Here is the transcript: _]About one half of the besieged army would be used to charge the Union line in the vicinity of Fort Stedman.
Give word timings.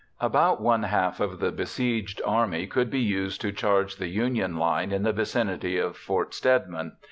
_]About 0.19 0.59
one 0.59 0.81
half 0.81 1.19
of 1.19 1.39
the 1.39 1.51
besieged 1.51 2.23
army 2.25 2.67
would 2.75 2.89
be 2.89 2.99
used 2.99 3.39
to 3.41 3.51
charge 3.51 3.97
the 3.97 4.07
Union 4.07 4.57
line 4.57 4.91
in 4.91 5.03
the 5.03 5.13
vicinity 5.13 5.77
of 5.77 5.95
Fort 5.95 6.33
Stedman. 6.33 6.93